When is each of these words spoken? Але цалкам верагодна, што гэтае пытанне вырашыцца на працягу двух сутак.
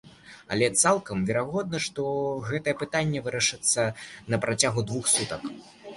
Але 0.53 0.67
цалкам 0.83 1.17
верагодна, 1.27 1.81
што 1.89 2.01
гэтае 2.49 2.75
пытанне 2.81 3.19
вырашыцца 3.29 3.81
на 4.33 4.37
працягу 4.47 4.81
двух 4.89 5.05
сутак. 5.17 5.41